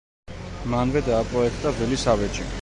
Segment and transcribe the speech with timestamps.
[0.73, 2.49] მანვე დააპროექტა ვილის ავეჯი.